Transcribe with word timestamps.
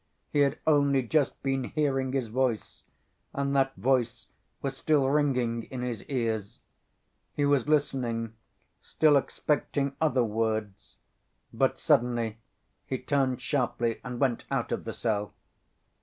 He 0.31 0.39
had 0.39 0.57
only 0.65 1.03
just 1.03 1.43
been 1.43 1.63
hearing 1.63 2.11
his 2.11 2.29
voice, 2.29 2.85
and 3.33 3.55
that 3.55 3.75
voice 3.75 4.29
was 4.59 4.75
still 4.75 5.07
ringing 5.07 5.65
in 5.65 5.83
his 5.83 6.03
ears. 6.05 6.59
He 7.35 7.45
was 7.45 7.67
listening, 7.67 8.33
still 8.81 9.15
expecting 9.15 9.95
other 10.01 10.23
words, 10.23 10.97
but 11.53 11.77
suddenly 11.77 12.39
he 12.87 12.97
turned 12.97 13.43
sharply 13.43 14.01
and 14.03 14.19
went 14.19 14.45
out 14.49 14.71
of 14.71 14.85
the 14.85 14.93
cell. 14.93 15.35